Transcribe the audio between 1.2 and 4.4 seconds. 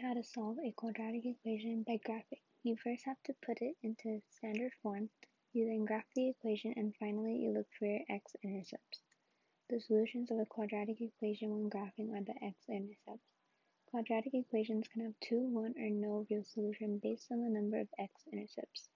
equation by graphing. You first have to put it into